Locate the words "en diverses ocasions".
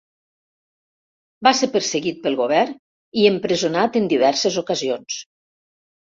4.01-5.19